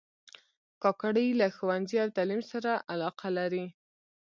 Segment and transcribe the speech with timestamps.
[0.83, 3.65] کاکړي له ښوونځي او تعلیم سره علاقه لري.